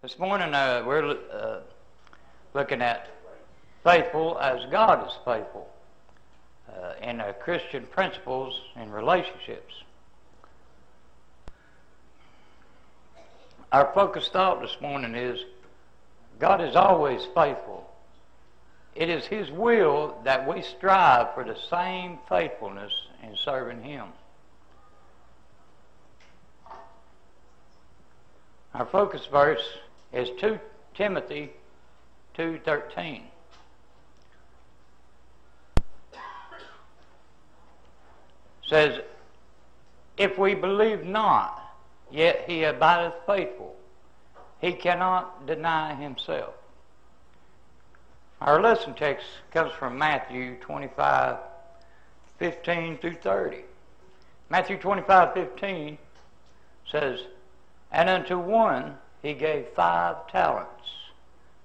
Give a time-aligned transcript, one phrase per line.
[0.00, 1.58] This morning uh, we're uh,
[2.54, 3.10] looking at
[3.82, 5.68] faithful as God is faithful
[6.68, 9.74] uh, in uh, Christian principles and relationships.
[13.72, 15.40] Our focus thought this morning is
[16.38, 17.90] God is always faithful.
[18.94, 22.92] It is His will that we strive for the same faithfulness
[23.24, 24.06] in serving Him.
[28.74, 29.64] Our focus verse
[30.12, 30.58] is 2
[30.94, 31.50] Timothy
[32.36, 33.22] 2.13.
[38.68, 39.00] says,
[40.16, 41.74] If we believe not,
[42.10, 43.74] yet he abideth faithful.
[44.60, 46.54] He cannot deny himself.
[48.40, 51.38] Our lesson text comes from Matthew 25,
[52.38, 53.58] 15 through 30.
[54.50, 55.98] Matthew 25, 15
[56.90, 57.20] says,
[57.90, 60.90] And unto one he gave five talents,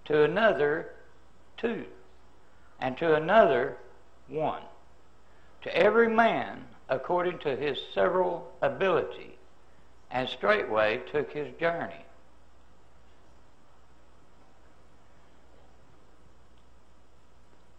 [0.06, 0.92] to another
[1.58, 1.86] two,
[2.80, 3.78] and to another
[4.28, 4.64] one,
[5.62, 9.38] to every man according to his several ability,
[10.12, 12.06] and straightway took his journey.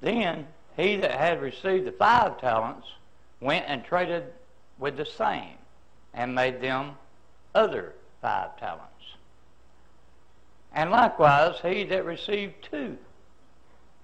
[0.00, 0.46] Then
[0.76, 2.86] he that had received the five talents
[3.40, 4.24] went and traded
[4.78, 5.56] with the same,
[6.12, 6.96] and made them
[7.54, 8.93] other five talents.
[10.74, 12.98] And likewise, he that received two,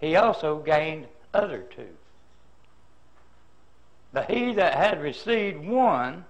[0.00, 1.96] he also gained other two.
[4.12, 6.24] But he that had received one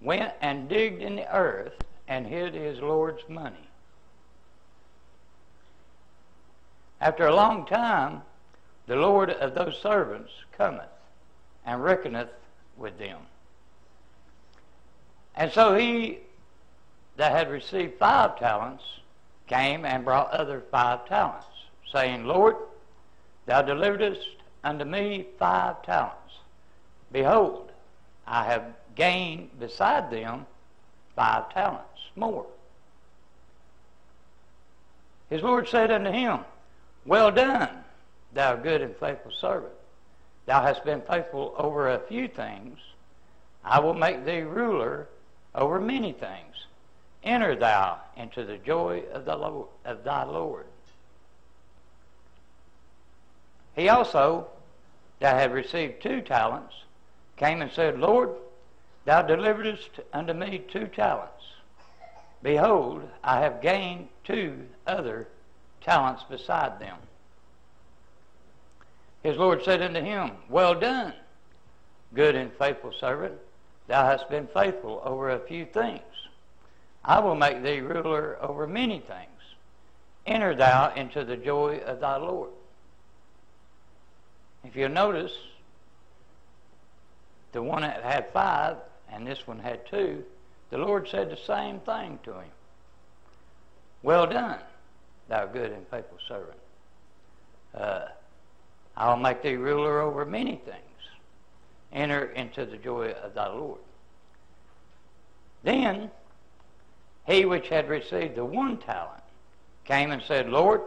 [0.00, 1.74] went and digged in the earth
[2.06, 3.68] and hid his Lord's money.
[7.00, 8.22] After a long time,
[8.86, 10.88] the Lord of those servants cometh
[11.64, 12.30] and reckoneth
[12.76, 13.18] with them.
[15.34, 16.20] And so he
[17.16, 18.84] that had received five talents
[19.46, 21.46] came and brought other five talents,
[21.92, 22.56] saying, Lord,
[23.46, 24.24] thou deliveredst
[24.62, 26.38] unto me five talents.
[27.12, 27.70] Behold,
[28.26, 28.64] I have
[28.94, 30.46] gained beside them
[31.14, 32.46] five talents more.
[35.30, 36.40] His Lord said unto him,
[37.04, 37.84] Well done,
[38.32, 39.72] thou good and faithful servant.
[40.46, 42.78] Thou hast been faithful over a few things.
[43.64, 45.08] I will make thee ruler
[45.54, 46.66] over many things.
[47.24, 50.66] Enter thou into the joy of, the Lord, of thy Lord.
[53.74, 54.46] He also,
[55.20, 56.74] that had received two talents,
[57.36, 58.30] came and said, Lord,
[59.06, 61.44] thou deliveredst unto me two talents.
[62.42, 65.26] Behold, I have gained two other
[65.80, 66.98] talents beside them.
[69.22, 71.14] His Lord said unto him, Well done,
[72.12, 73.34] good and faithful servant.
[73.86, 76.02] Thou hast been faithful over a few things.
[77.04, 79.28] I will make thee ruler over many things.
[80.26, 82.50] Enter thou into the joy of thy Lord.
[84.64, 85.36] If you'll notice,
[87.52, 88.76] the one that had five
[89.12, 90.24] and this one had two,
[90.70, 92.50] the Lord said the same thing to him.
[94.02, 94.58] Well done,
[95.28, 96.58] thou good and faithful servant.
[97.74, 98.06] Uh,
[98.96, 100.78] I'll make thee ruler over many things.
[101.92, 103.80] Enter into the joy of thy Lord.
[105.62, 106.10] Then
[107.26, 109.22] he which had received the one talent
[109.84, 110.80] came and said, Lord,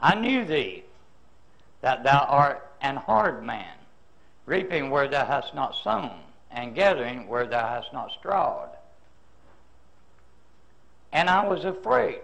[0.00, 0.84] I knew thee,
[1.80, 3.74] that thou art an hard man,
[4.44, 6.18] reaping where thou hast not sown,
[6.50, 8.68] and gathering where thou hast not strawed.
[11.12, 12.20] And I was afraid,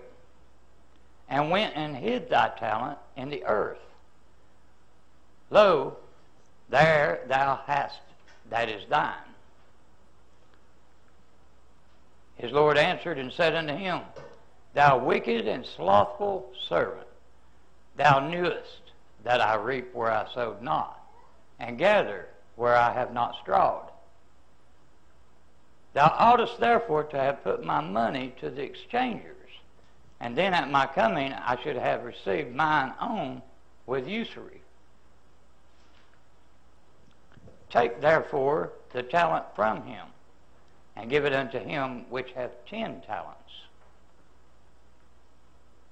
[1.28, 3.78] and went and hid thy talent in the earth.
[5.50, 5.96] Lo,
[6.68, 8.00] there thou hast
[8.50, 9.31] that is thine.
[12.42, 14.00] His Lord answered and said unto him,
[14.74, 17.06] Thou wicked and slothful servant,
[17.94, 18.90] thou knewest
[19.22, 21.00] that I reap where I sowed not,
[21.60, 22.26] and gather
[22.56, 23.88] where I have not strawed.
[25.92, 29.50] Thou oughtest therefore to have put my money to the exchangers,
[30.18, 33.42] and then at my coming I should have received mine own
[33.86, 34.62] with usury.
[37.70, 40.08] Take therefore the talent from him
[40.96, 43.38] and give it unto him which hath ten talents.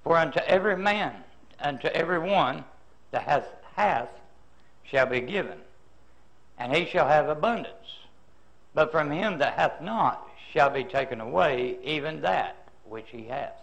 [0.03, 1.23] For unto every man,
[1.59, 2.63] unto every one
[3.11, 4.09] that hath hath,
[4.83, 5.57] shall be given,
[6.57, 7.75] and he shall have abundance.
[8.73, 12.55] But from him that hath not shall be taken away even that
[12.85, 13.55] which he hath.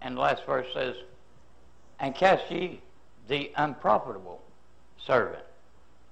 [0.00, 0.96] And the last verse says,
[2.00, 2.80] And cast ye
[3.28, 4.40] the unprofitable
[5.06, 5.44] servant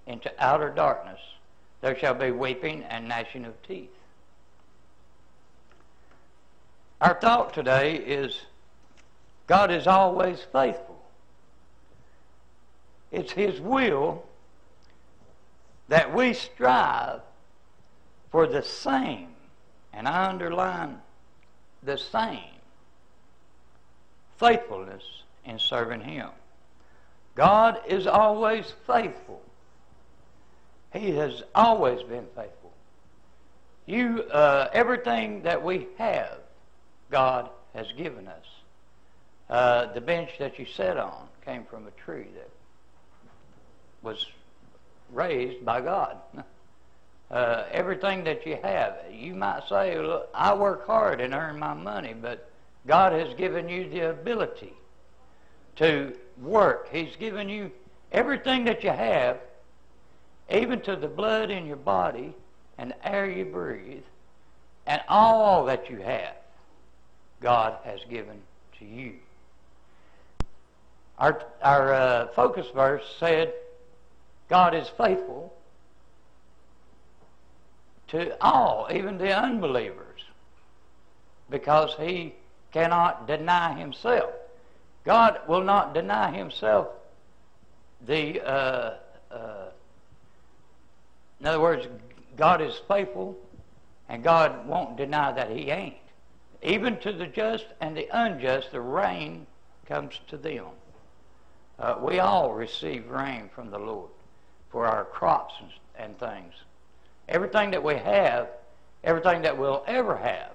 [0.07, 1.21] into outer darkness
[1.81, 3.91] there shall be weeping and gnashing of teeth.
[7.01, 8.43] Our thought today is
[9.47, 11.03] God is always faithful.
[13.11, 14.25] It's His will
[15.89, 17.21] that we strive
[18.31, 19.29] for the same,
[19.93, 20.99] and I underline
[21.83, 22.61] the same,
[24.39, 25.03] faithfulness
[25.45, 26.29] in serving Him.
[27.35, 29.43] God is always faithful.
[30.93, 32.73] He has always been faithful.
[33.87, 36.39] You, uh, everything that we have,
[37.11, 38.47] God has given us.
[39.49, 42.49] Uh, the bench that you sat on came from a tree that
[44.03, 44.27] was
[45.13, 46.17] raised by God.
[47.31, 51.75] Uh, everything that you have, you might say, Look, I work hard and earn my
[51.75, 52.51] money, but
[52.89, 54.73] God has given you the ability
[55.77, 56.13] to
[56.43, 56.89] work.
[56.91, 57.71] He's given you
[58.11, 59.39] everything that you have,
[60.51, 62.35] even to the blood in your body
[62.79, 64.03] and the air you breathe,
[64.87, 66.35] and all that you have,
[67.41, 68.41] God has given
[68.79, 69.15] to you.
[71.19, 73.53] Our, our uh, focus verse said,
[74.49, 75.55] God is faithful
[78.09, 80.25] to all, even the unbelievers,
[81.51, 82.35] because he
[82.73, 84.31] cannot deny himself.
[85.05, 86.89] God will not deny himself
[88.07, 88.95] the, uh,
[89.31, 89.60] uh,
[91.41, 91.89] in other words,
[92.37, 93.37] God is faithful,
[94.09, 95.97] and God won't deny that he ain't.
[96.63, 99.47] Even to the just and the unjust, the rain
[99.87, 100.67] comes to them.
[101.79, 104.11] Uh, we all receive rain from the Lord
[104.71, 106.53] for our crops and, and things.
[107.29, 108.49] Everything that we have,
[109.03, 110.53] everything that we'll ever have,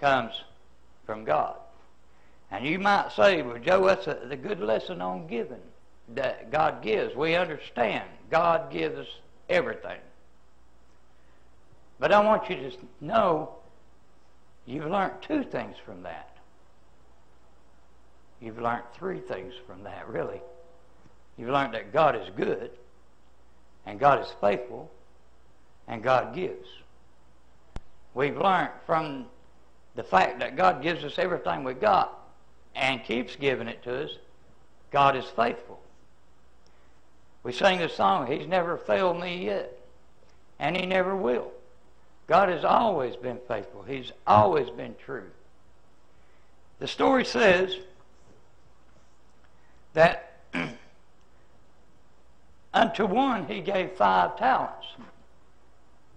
[0.00, 0.32] comes
[1.04, 1.56] from God.
[2.50, 5.60] And you might say, well, Joe, that's a, a good lesson on giving
[6.14, 7.14] that God gives.
[7.14, 9.06] We understand God gives
[9.48, 9.98] everything.
[11.98, 13.50] But I want you to know
[14.66, 16.36] you've learned two things from that.
[18.40, 20.40] You've learned three things from that, really.
[21.36, 22.70] You've learned that God is good,
[23.86, 24.90] and God is faithful,
[25.88, 26.68] and God gives.
[28.14, 29.26] We've learned from
[29.94, 32.16] the fact that God gives us everything we got
[32.76, 34.10] and keeps giving it to us,
[34.92, 35.80] God is faithful.
[37.48, 39.72] We sing the song, He's never failed me yet,
[40.58, 41.50] and He never will.
[42.26, 43.82] God has always been faithful.
[43.84, 45.30] He's always been true.
[46.78, 47.74] The story says
[49.94, 50.40] that
[52.74, 54.86] unto one he gave five talents,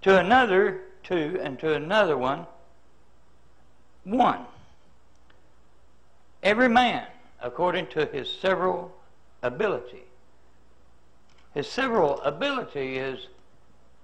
[0.01, 2.45] to another two, and to another one
[4.03, 4.41] one.
[6.43, 7.07] Every man
[7.41, 8.93] according to his several
[9.41, 10.03] ability.
[11.53, 13.27] His several ability is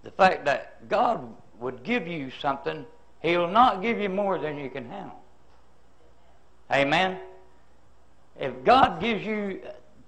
[0.04, 2.86] the fact that God would give you something,
[3.22, 5.20] He'll not give you more than you can handle.
[6.72, 7.20] Amen?
[8.40, 9.62] If God gives you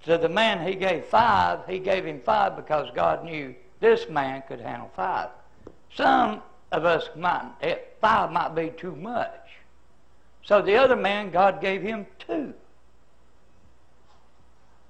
[0.03, 4.43] to the man He gave five, He gave him five because God knew this man
[4.47, 5.29] could handle five.
[5.95, 6.41] Some
[6.71, 7.51] of us might,
[8.01, 9.49] five might be too much.
[10.43, 12.53] So the other man, God gave him two.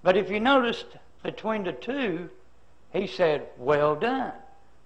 [0.03, 0.85] But if you noticed
[1.23, 2.29] between the two,
[2.91, 4.33] he said, Well done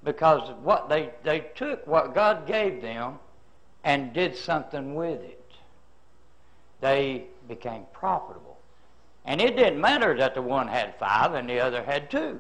[0.04, 3.20] because what they, they took what God gave them
[3.84, 5.40] and did something with it.
[6.82, 8.58] They became profitable.
[9.26, 12.40] And it didn't matter that the one had five and the other had two.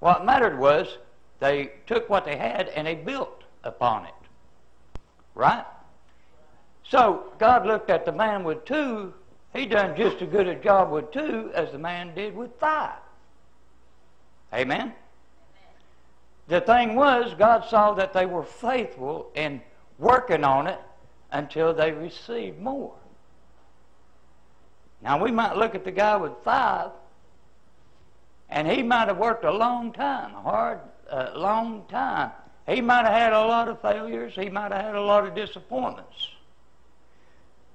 [0.00, 0.96] What mattered was
[1.40, 4.14] they took what they had and they built upon it.
[5.34, 5.64] Right?
[6.84, 9.12] So God looked at the man with two.
[9.52, 12.96] He done just as good a job with two as the man did with five.
[14.52, 14.92] Amen?
[16.48, 19.60] The thing was, God saw that they were faithful in
[19.98, 20.80] working on it
[21.30, 22.94] until they received more.
[25.02, 26.90] Now, we might look at the guy with five,
[28.48, 32.32] and he might have worked a long time, a hard, uh, long time.
[32.66, 34.32] He might have had a lot of failures.
[34.34, 36.30] He might have had a lot of disappointments.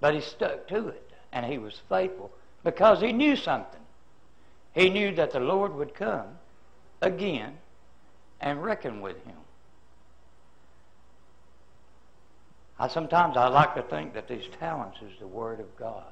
[0.02, 2.32] But he stuck to it, and he was faithful
[2.64, 3.80] because he knew something.
[4.74, 6.40] He knew that the Lord would come
[7.04, 7.58] again
[8.42, 9.36] and reckon with him.
[12.80, 16.06] I sometimes I like to think that these talents is the word of God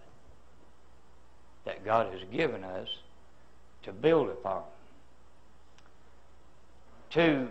[1.66, 2.88] that God has given us
[3.84, 4.64] to build upon.
[7.12, 7.50] To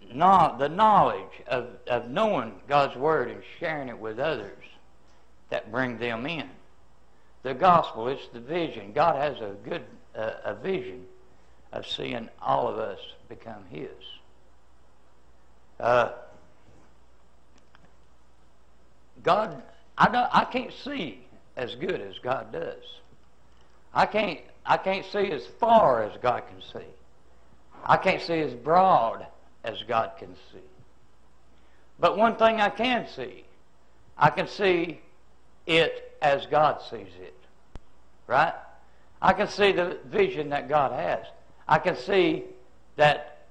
[0.00, 4.62] the knowledge of, of knowing God's word and sharing it with others
[5.50, 6.48] that bring them in.
[7.42, 8.92] The gospel, it's the vision.
[8.92, 9.82] God has a good
[10.16, 11.04] uh, a vision
[11.76, 13.88] of seeing all of us become His.
[15.78, 16.12] Uh,
[19.22, 19.62] God
[19.98, 22.82] I don't, I can't see as good as God does.
[23.94, 26.86] I can't I can't see as far as God can see.
[27.84, 29.26] I can't see as broad
[29.64, 30.58] as God can see.
[31.98, 33.44] But one thing I can see,
[34.18, 35.00] I can see
[35.66, 37.34] it as God sees it.
[38.26, 38.52] Right?
[39.22, 41.24] I can see the vision that God has.
[41.68, 42.44] I can see
[42.96, 43.46] that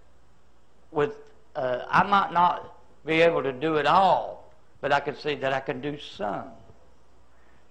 [0.91, 1.15] with
[1.55, 5.53] uh, I might not be able to do it all, but I can see that
[5.53, 6.45] I can do some.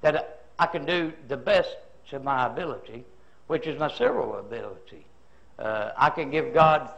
[0.01, 1.77] That I can do the best
[2.11, 3.05] to my ability,
[3.47, 5.05] which is my several ability.
[5.59, 6.91] Uh, I can give God.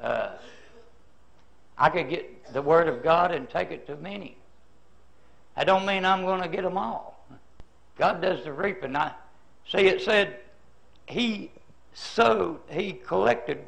[0.00, 0.30] Uh,
[1.76, 4.36] I could get the Word of God and take it to many.
[5.56, 7.26] I don't mean I'm going to get them all.
[7.96, 8.96] God does the reaping.
[8.96, 9.12] I
[9.68, 9.86] see.
[9.86, 10.38] It said
[11.06, 11.50] He
[11.94, 13.64] sowed, He collected,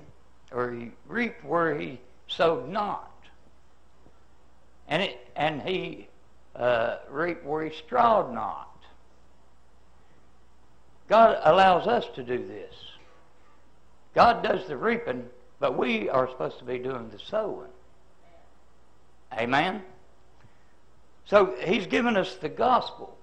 [0.53, 3.13] or He reaped where He sowed not,
[4.89, 6.09] and it, and He
[6.55, 8.69] uh, reaped where He strawed not.
[11.09, 12.75] God allows us to do this.
[14.15, 15.27] God does the reaping,
[15.61, 17.71] but we are supposed to be doing the sowing.
[19.33, 19.83] Amen?
[21.27, 23.17] So he's given us the gospel.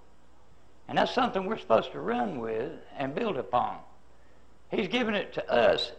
[0.87, 3.77] And that's something we're supposed to run with and build upon.
[4.73, 5.91] He's given it to us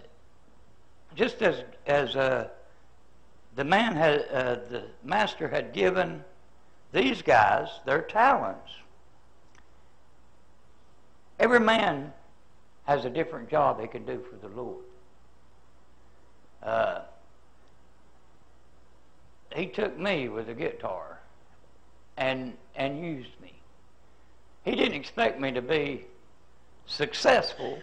[1.14, 2.49] just as, as uh,
[3.54, 6.25] the man had, uh, the master had given
[6.93, 8.73] these guys their talents.
[11.38, 12.12] Every man
[12.85, 14.85] has a different job he can do for the Lord.
[16.62, 17.00] Uh,
[19.54, 21.21] he took me with a guitar
[22.16, 23.52] and and used me.
[24.64, 26.07] He didn't expect me to be
[26.87, 27.78] successful,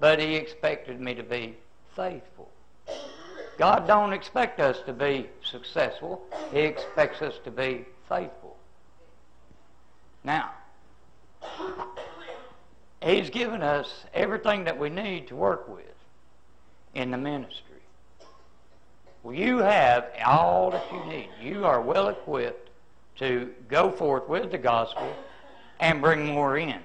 [0.00, 1.56] but he expected me to be
[1.94, 2.50] faithful.
[3.58, 6.22] God don't expect us to be successful.
[6.52, 8.56] He expects us to be faithful.
[10.22, 10.50] Now,
[13.02, 15.84] He's given us everything that we need to work with
[16.94, 17.64] in the ministry.
[19.22, 21.28] Well, you have all that you need.
[21.40, 22.70] You are well equipped
[23.16, 25.12] to go forth with the gospel
[25.80, 26.80] and bring more in.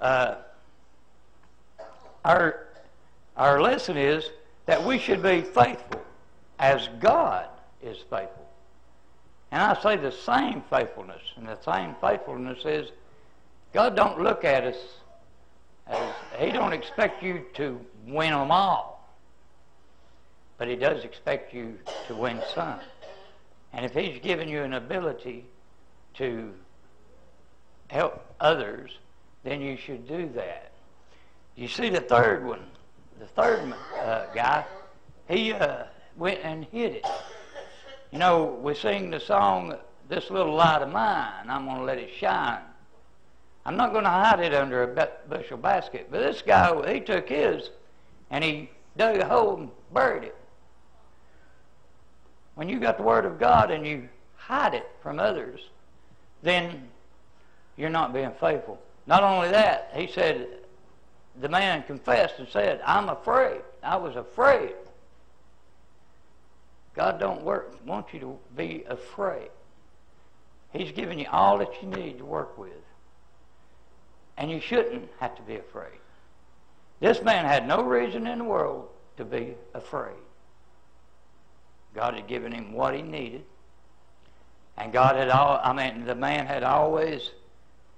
[0.00, 0.36] Uh,
[2.24, 2.66] our,
[3.36, 4.30] our lesson is
[4.66, 6.02] that we should be faithful
[6.58, 7.48] as God
[7.82, 8.48] is faithful.
[9.50, 12.90] And I say the same faithfulness, and the same faithfulness is
[13.72, 14.76] God don't look at us
[15.86, 19.08] as He don't expect you to win them all,
[20.58, 22.80] but He does expect you to win some.
[23.72, 25.46] And if He's given you an ability
[26.14, 26.52] to
[27.88, 28.90] help others,
[29.44, 30.67] then you should do that.
[31.58, 32.62] You see the third one,
[33.18, 34.64] the third uh, guy,
[35.28, 35.86] he uh,
[36.16, 37.06] went and hid it.
[38.12, 39.76] You know, we sing the song,
[40.08, 42.60] This Little Light of Mine, I'm going to let it shine.
[43.66, 46.06] I'm not going to hide it under a bushel basket.
[46.12, 47.70] But this guy, he took his
[48.30, 50.36] and he dug a hole and buried it.
[52.54, 55.58] When you got the Word of God and you hide it from others,
[56.40, 56.88] then
[57.76, 58.80] you're not being faithful.
[59.08, 60.46] Not only that, he said,
[61.40, 63.60] the man confessed and said, I'm afraid.
[63.82, 64.72] I was afraid.
[66.94, 69.50] God don't work, want you to be afraid.
[70.72, 72.72] He's given you all that you need to work with.
[74.36, 75.98] And you shouldn't have to be afraid.
[77.00, 80.16] This man had no reason in the world to be afraid.
[81.94, 83.44] God had given him what he needed.
[84.76, 87.30] And God had all, I mean, the man had always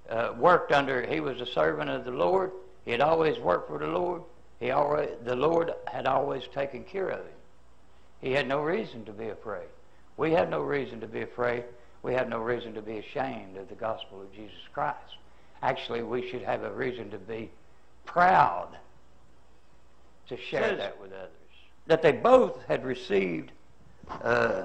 [0.09, 2.51] uh, worked under, he was a servant of the Lord.
[2.85, 4.23] He had always worked for the Lord.
[4.59, 7.33] He always, the Lord had always taken care of him.
[8.21, 9.67] He had no reason to be afraid.
[10.17, 11.63] We have no reason to be afraid.
[12.03, 15.17] We have no reason to be ashamed of the gospel of Jesus Christ.
[15.61, 17.49] Actually, we should have a reason to be
[18.05, 18.69] proud
[20.27, 21.29] to share that with others.
[21.87, 23.51] That they both had received
[24.23, 24.63] uh,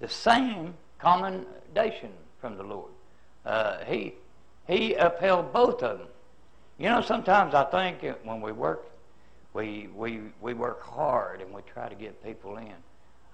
[0.00, 2.10] the same commendation
[2.40, 2.90] from the Lord.
[3.44, 4.14] Uh, he,
[4.66, 6.08] he upheld both of them.
[6.78, 8.86] You know, sometimes I think when we work,
[9.54, 12.74] we, we, we work hard and we try to get people in.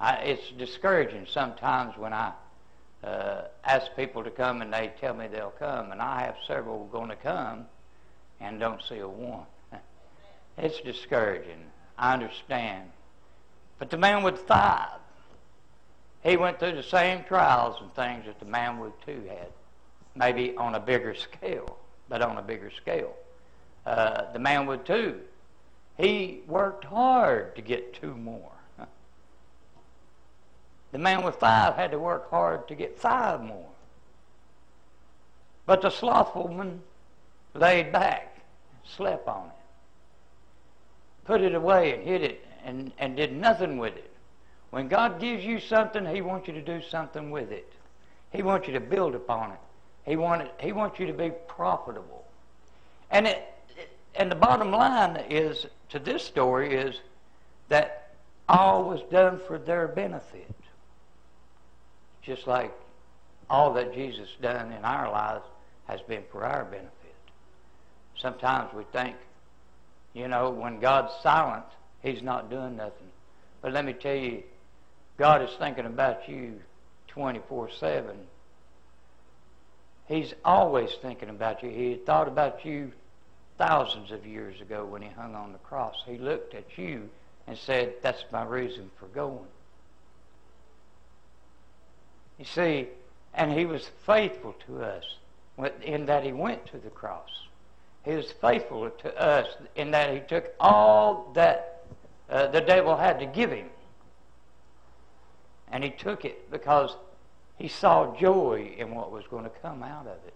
[0.00, 2.32] I, it's discouraging sometimes when I
[3.04, 6.86] uh, ask people to come and they tell me they'll come, and I have several
[6.86, 7.66] going to come
[8.40, 9.46] and don't see a one.
[10.58, 11.64] It's discouraging.
[11.96, 12.90] I understand.
[13.78, 14.98] But the man with five,
[16.24, 19.48] he went through the same trials and things that the man with two had,
[20.18, 23.14] maybe on a bigger scale, but on a bigger scale.
[23.86, 25.20] Uh, the man with two,
[25.96, 28.52] he worked hard to get two more.
[30.90, 33.68] The man with five had to work hard to get five more.
[35.66, 36.80] But the slothful man
[37.52, 38.38] laid back,
[38.84, 44.10] slept on it, put it away and hid it, and, and did nothing with it.
[44.70, 47.70] When God gives you something, He wants you to do something with it.
[48.32, 49.60] He wants you to build upon it.
[50.08, 52.24] He, wanted, he wants you to be profitable.
[53.10, 53.42] And, it,
[54.14, 56.96] and the bottom line is to this story is
[57.68, 58.14] that
[58.48, 60.54] all was done for their benefit.
[62.22, 62.72] Just like
[63.50, 65.44] all that Jesus done in our lives
[65.86, 66.92] has been for our benefit.
[68.16, 69.14] Sometimes we think,
[70.14, 71.64] you know, when God's silent,
[72.02, 73.08] He's not doing nothing.
[73.60, 74.42] But let me tell you,
[75.18, 76.60] God is thinking about you
[77.08, 78.16] 24 7.
[80.08, 81.68] He's always thinking about you.
[81.68, 82.92] He thought about you
[83.58, 85.96] thousands of years ago when he hung on the cross.
[86.06, 87.10] He looked at you
[87.46, 89.46] and said, That's my reason for going.
[92.38, 92.88] You see,
[93.34, 95.04] and he was faithful to us
[95.82, 97.28] in that he went to the cross.
[98.04, 99.46] He was faithful to us
[99.76, 101.82] in that he took all that
[102.30, 103.66] uh, the devil had to give him.
[105.70, 106.96] And he took it because
[107.58, 110.34] he saw joy in what was going to come out of it.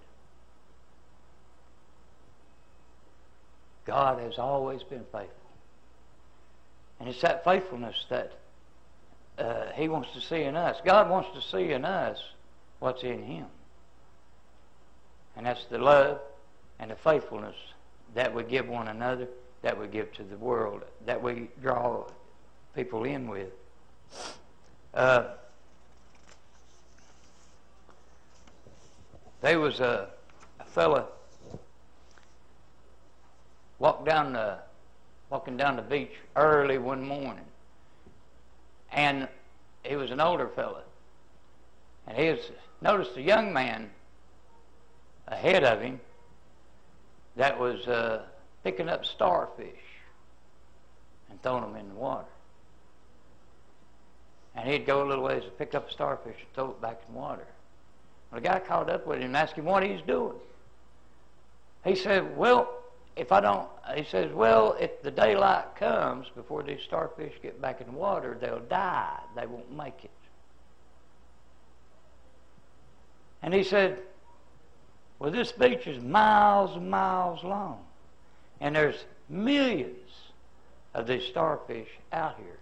[3.85, 5.29] God has always been faithful.
[6.99, 8.33] And it's that faithfulness that
[9.39, 10.81] uh, He wants to see in us.
[10.85, 12.19] God wants to see in us
[12.79, 13.47] what's in Him.
[15.37, 16.21] And that's the love
[16.79, 17.57] and the faithfulness
[18.15, 19.29] that we give one another,
[19.63, 22.05] that we give to the world, that we draw
[22.75, 23.51] people in with.
[24.95, 25.25] Uh,
[29.43, 30.09] there was a,
[30.61, 31.07] a fella
[33.79, 34.59] walked down the
[35.29, 37.45] walking down the beach early one morning,
[38.93, 39.29] and
[39.83, 40.83] he was an older fella,
[42.07, 43.91] and he was noticed a young man
[45.27, 45.99] ahead of him
[47.37, 48.23] that was uh,
[48.63, 49.81] picking up starfish
[51.31, 52.27] and throwing them in the water.
[54.55, 57.01] And he'd go a little ways to pick up a starfish and throw it back
[57.09, 57.47] in the water.
[58.33, 60.35] Well, the guy caught up with him and asked him what he's doing.
[61.85, 62.83] He said, Well,
[63.17, 67.81] if I don't, he says, well, if the daylight comes before these starfish get back
[67.81, 69.19] in the water, they'll die.
[69.37, 70.11] They won't make it.
[73.43, 73.99] And he said,
[75.19, 77.85] well, this beach is miles and miles long,
[78.61, 80.09] and there's millions
[80.95, 82.59] of these starfish out here.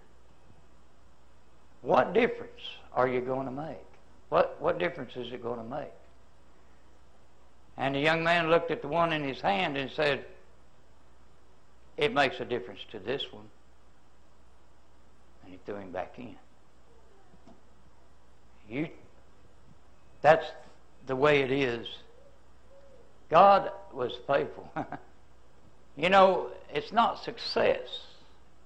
[1.82, 2.60] What difference
[2.92, 3.89] are you going to make?
[4.30, 5.92] What, what difference is it going to make?
[7.76, 10.24] And the young man looked at the one in his hand and said,
[11.96, 13.44] it makes a difference to this one.
[15.42, 16.36] And he threw him back in.
[18.68, 18.88] You,
[20.22, 20.46] that's
[21.06, 21.86] the way it is.
[23.28, 24.70] God was faithful.
[25.96, 27.80] you know, it's not success,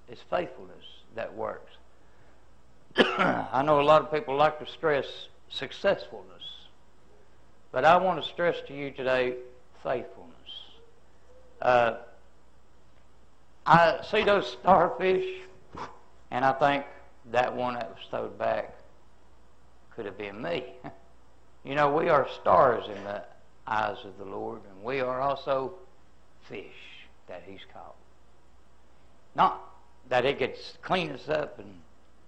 [0.07, 1.71] it's faithfulness that works.
[2.97, 5.05] I know a lot of people like to stress
[5.55, 6.43] successfulness,
[7.71, 9.35] but I want to stress to you today
[9.83, 10.35] faithfulness.
[11.61, 11.97] Uh,
[13.65, 15.25] I see those starfish,
[16.31, 16.85] and I think
[17.31, 18.75] that one that was stowed back
[19.95, 20.65] could have been me.
[21.63, 23.23] you know, we are stars in the
[23.65, 25.73] eyes of the Lord, and we are also
[26.47, 27.95] fish that He's caught.
[29.35, 29.61] Not
[30.09, 31.73] that He could clean us up and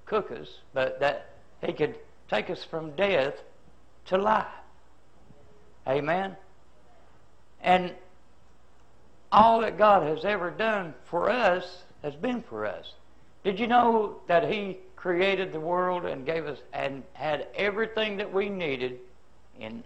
[0.06, 1.30] cook us, but that
[1.64, 1.96] He could
[2.30, 3.36] take us from death
[4.08, 4.46] to life.
[5.88, 6.36] Amen.
[7.62, 7.94] And
[9.32, 12.94] all that God has ever done for us has been for us.
[13.44, 18.34] Did you know that He created the world and gave us and had everything that
[18.34, 19.00] we needed
[19.60, 19.84] in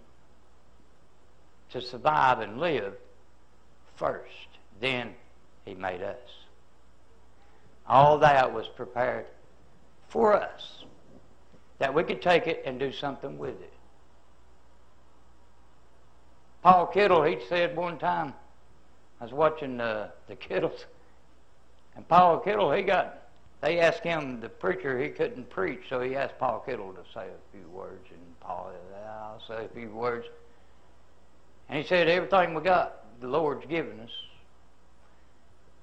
[1.72, 2.94] to survive and live
[3.96, 4.30] first?
[4.80, 5.14] Then
[5.66, 6.18] He made us.
[7.88, 9.26] All that was prepared
[10.10, 10.84] for us
[11.82, 13.74] that we could take it and do something with it.
[16.62, 18.36] Paul Kittle, he said one time,
[19.20, 20.86] I was watching uh, the Kittles,
[21.96, 23.24] and Paul Kittle, he got,
[23.62, 27.26] they asked him, the preacher, he couldn't preach, so he asked Paul Kittle to say
[27.26, 30.28] a few words, and Paul said, I'll say a few words.
[31.68, 34.12] And he said, everything we got, the Lord's given us.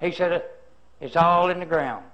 [0.01, 0.45] He said,
[1.01, 2.05] it's all in the ground.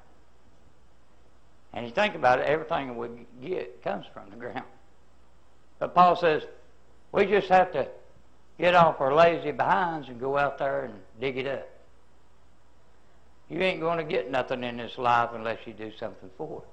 [1.75, 3.09] And you think about it, everything we
[3.43, 4.65] get comes from the ground.
[5.81, 6.45] But Paul says,
[7.11, 7.89] we just have to
[8.59, 11.69] get off our lazy behinds and go out there and dig it up.
[13.51, 16.69] You ain't going to get nothing in this life unless you do something for it.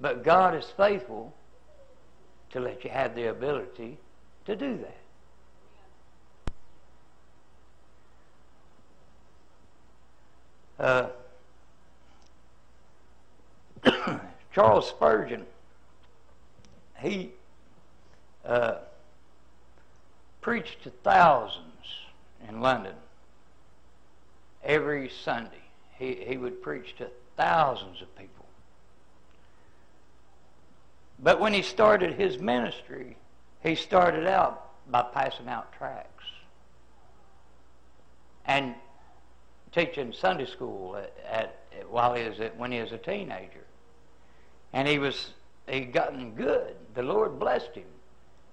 [0.00, 1.32] But God is faithful
[2.50, 3.98] to let you have the ability
[4.46, 4.96] to do that.
[10.84, 11.08] Uh,
[14.54, 15.46] Charles Spurgeon,
[16.98, 17.32] he
[18.44, 18.76] uh,
[20.40, 21.64] preached to thousands
[22.48, 22.94] in London
[24.64, 25.50] every Sunday.
[25.98, 28.46] He, he would preach to thousands of people.
[31.20, 33.16] But when he started his ministry,
[33.62, 36.24] he started out by passing out tracts
[38.46, 38.74] and
[39.72, 43.64] teaching Sunday school at, at, while he was at, when he was a teenager,
[44.72, 45.30] and he was
[45.68, 46.74] he gotten good.
[46.94, 47.86] The Lord blessed him.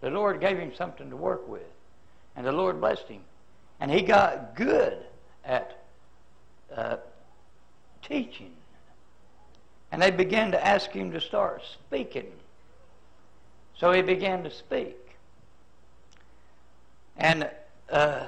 [0.01, 1.63] The Lord gave him something to work with,
[2.35, 3.21] and the Lord blessed him,
[3.79, 4.97] and he got good
[5.43, 5.85] at
[6.75, 6.97] uh,
[8.01, 8.51] teaching.
[9.91, 12.31] And they began to ask him to start speaking.
[13.77, 14.97] So he began to speak.
[17.17, 17.49] And
[17.89, 18.27] uh,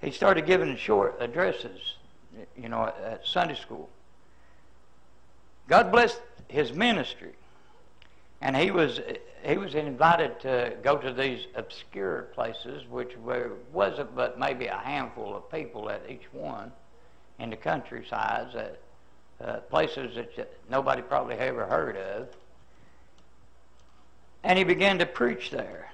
[0.00, 1.94] he started giving short addresses,
[2.56, 3.88] you know, at Sunday school.
[5.70, 7.30] God blessed his ministry.
[8.42, 9.00] And he was
[9.44, 14.76] he was invited to go to these obscure places, which were, wasn't but maybe a
[14.76, 16.72] handful of people at each one
[17.38, 18.68] in the countrysides, uh,
[19.42, 22.28] uh, places that nobody probably ever heard of.
[24.42, 25.90] And he began to preach there.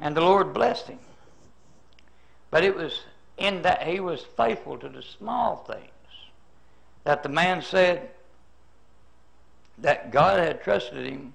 [0.00, 0.98] And the Lord blessed him.
[2.50, 3.00] But it was
[3.36, 5.90] in that he was faithful to the small things
[7.04, 8.08] that the man said
[9.82, 11.34] that God had trusted him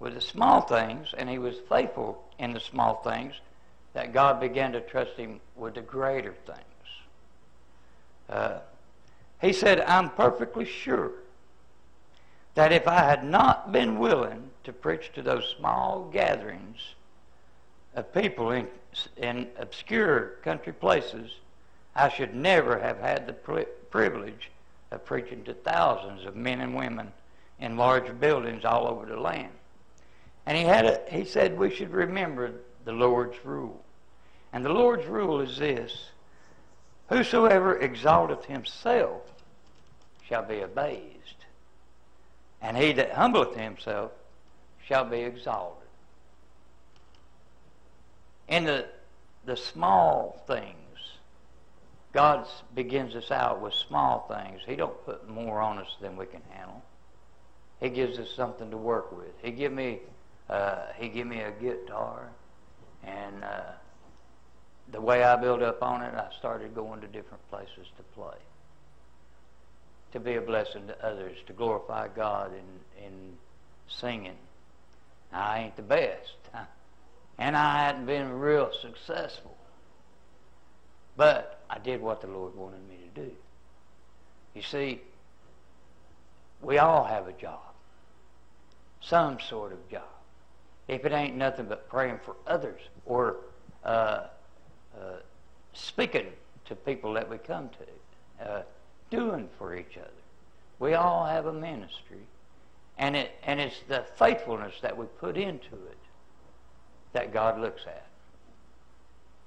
[0.00, 3.34] with the small things, and he was faithful in the small things,
[3.92, 6.60] that God began to trust him with the greater things.
[8.28, 8.58] Uh,
[9.40, 11.12] he said, I'm perfectly sure
[12.54, 16.94] that if I had not been willing to preach to those small gatherings
[17.94, 18.68] of people in,
[19.18, 21.30] in obscure country places,
[21.94, 24.50] I should never have had the privilege
[24.90, 27.12] of preaching to thousands of men and women
[27.60, 29.52] in large buildings all over the land.
[30.44, 32.52] And he had a, he said we should remember
[32.84, 33.82] the Lord's rule.
[34.52, 36.10] And the Lord's rule is this
[37.08, 39.22] Whosoever exalteth himself
[40.28, 41.44] shall be abased,
[42.60, 44.12] and he that humbleth himself
[44.84, 45.88] shall be exalted.
[48.48, 48.86] In the,
[49.44, 50.74] the small things,
[52.12, 54.62] God begins us out with small things.
[54.66, 56.82] He don't put more on us than we can handle.
[57.80, 59.32] He gives us something to work with.
[59.42, 60.00] He give me
[60.48, 62.28] uh, he give me a guitar,
[63.02, 63.72] and uh,
[64.92, 68.36] the way I built up on it, I started going to different places to play,
[70.12, 73.12] to be a blessing to others, to glorify God in in
[73.88, 74.36] singing.
[75.32, 76.36] Now, I ain't the best,
[77.38, 79.56] and I hadn't been real successful,
[81.16, 83.30] but I did what the Lord wanted me to do.
[84.54, 85.00] You see,
[86.62, 87.60] we all have a job,
[89.00, 90.02] some sort of job
[90.88, 93.36] if it ain't nothing but praying for others or
[93.84, 94.26] uh,
[94.96, 95.16] uh,
[95.72, 96.26] speaking
[96.66, 98.62] to people that we come to, uh,
[99.10, 100.10] doing for each other.
[100.78, 102.26] We all have a ministry,
[102.98, 105.98] and it and it's the faithfulness that we put into it
[107.12, 108.06] that God looks at.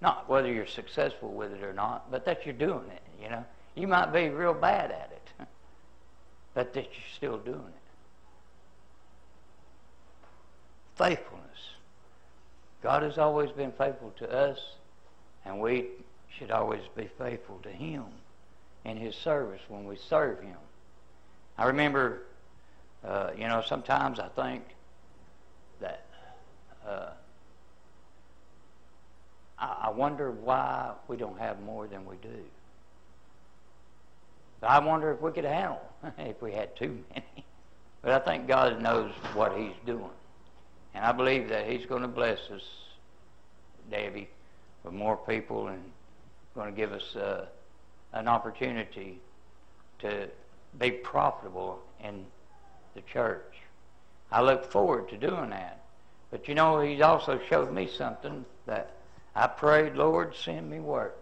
[0.01, 3.01] Not whether you're successful with it or not, but that you're doing it.
[3.21, 3.45] You know,
[3.75, 5.18] you might be real bad at it,
[6.59, 7.79] but that you're still doing it.
[10.97, 11.45] faithfulness.
[12.83, 14.59] God has always been faithful to us,
[15.45, 15.85] and we
[16.37, 18.03] should always be faithful to Him
[18.83, 20.57] in His service when we serve Him.
[21.57, 22.23] I remember,
[23.05, 24.65] uh, you know, sometimes I think
[25.79, 26.05] that
[26.85, 27.11] uh,
[29.57, 32.43] I, I wonder why we don't have more than we do.
[34.61, 35.81] I wonder if we could handle
[36.17, 37.45] if we had too many.
[38.01, 40.09] But I think God knows what He's doing.
[40.93, 42.63] And I believe that He's going to bless us,
[43.91, 44.29] Debbie,
[44.83, 45.83] with more people and
[46.55, 47.45] going to give us uh,
[48.13, 49.19] an opportunity
[49.99, 50.29] to
[50.77, 52.25] be profitable in
[52.95, 53.55] the church.
[54.31, 55.81] I look forward to doing that.
[56.31, 58.91] But you know, He's also showed me something that
[59.35, 61.17] I prayed, Lord, send me work.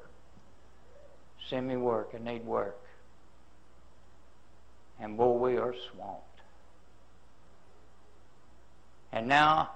[1.49, 2.13] Send me work.
[2.13, 2.77] I need work.
[4.99, 6.23] And boy, we are swamped.
[9.11, 9.71] And now,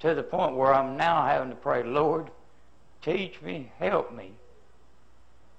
[0.00, 2.30] to the point where I'm now having to pray, Lord,
[3.02, 4.32] teach me, help me,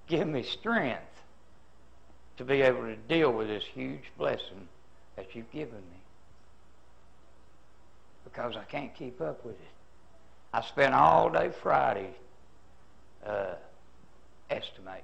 [0.08, 1.02] give me strength
[2.38, 4.68] to be able to deal with this huge blessing
[5.16, 6.02] that you've given me
[8.26, 9.76] because I can't keep up with it.
[10.54, 12.10] I spent all day Friday
[13.26, 13.56] uh,
[14.50, 15.04] estimating,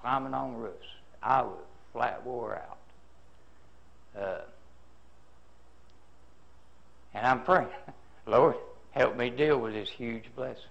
[0.00, 0.86] climbing on roofs.
[1.22, 1.58] I was
[1.92, 2.78] flat wore out.
[4.18, 4.38] Uh,
[7.14, 7.68] and I'm praying,
[8.26, 8.56] Lord,
[8.90, 10.62] help me deal with this huge blessing.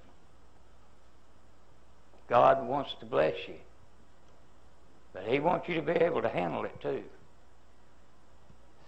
[2.28, 3.56] God wants to bless you,
[5.14, 7.04] but He wants you to be able to handle it too.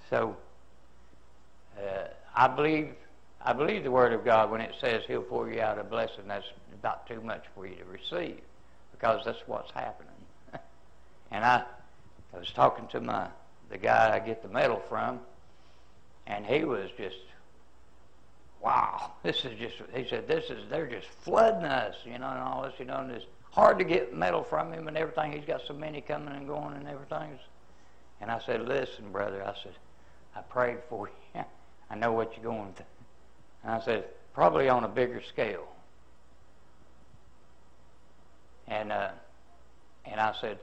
[0.09, 0.35] So,
[1.77, 2.93] uh, I believe
[3.43, 6.23] I believe the Word of God when it says He'll pour you out a blessing.
[6.27, 8.41] That's about too much for you to receive,
[8.91, 10.11] because that's what's happening.
[11.31, 11.63] and I,
[12.33, 13.27] I was talking to my
[13.69, 15.19] the guy I get the metal from,
[16.25, 17.17] and he was just
[18.61, 22.39] wow, this is just, he said, this is, they're just flooding us, you know, and
[22.39, 25.31] all this, you know, and it's hard to get metal from him and everything.
[25.31, 27.37] He's got so many coming and going and everything.
[28.19, 29.73] And I said, listen, brother, I said,
[30.35, 31.43] I prayed for you.
[31.89, 32.85] I know what you're going through.
[33.63, 35.67] And I said, probably on a bigger scale.
[38.67, 39.09] And, uh,
[40.05, 40.59] and I said,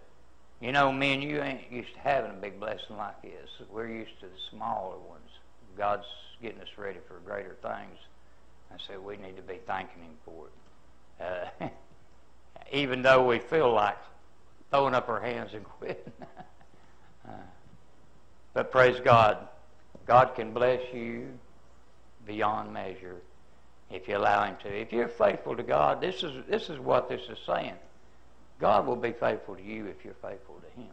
[0.60, 3.50] you know, me and you ain't used to having a big blessing like this.
[3.70, 5.28] We're used to the smaller ones.
[5.76, 6.06] God's
[6.40, 7.98] getting us ready for greater things.
[8.72, 11.62] I said we need to be thanking Him for it.
[11.62, 11.68] Uh,
[12.72, 13.98] even though we feel like
[14.70, 16.12] throwing up our hands and quitting.
[17.28, 17.32] uh,
[18.52, 19.48] but praise God,
[20.06, 21.28] God can bless you
[22.26, 23.16] beyond measure
[23.90, 24.68] if you allow Him to.
[24.68, 27.74] If you're faithful to God, this is this is what this is saying.
[28.60, 30.92] God will be faithful to you if you're faithful to Him.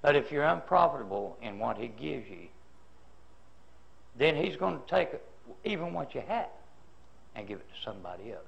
[0.00, 2.48] But if you're unprofitable in what He gives you,
[4.16, 5.10] then He's going to take
[5.64, 6.48] even what you have
[7.34, 8.42] and give it to somebody else.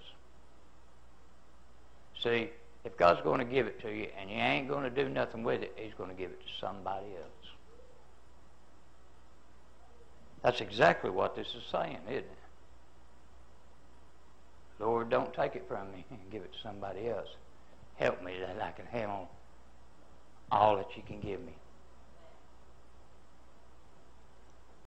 [2.22, 2.50] See,
[2.84, 5.42] if God's going to give it to you and you ain't going to do nothing
[5.42, 7.40] with it, He's going to give it to somebody else.
[10.42, 12.39] That's exactly what this is saying, isn't it?
[14.80, 17.28] Lord, don't take it from me and give it to somebody else.
[17.96, 19.28] Help me that I can handle
[20.50, 21.52] all that you can give me.